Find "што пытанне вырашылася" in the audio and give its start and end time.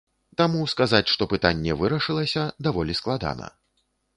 1.13-2.49